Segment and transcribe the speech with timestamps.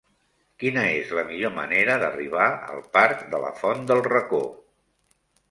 [0.61, 4.43] Quina és la millor manera d'arribar al parc de la Font del Racó?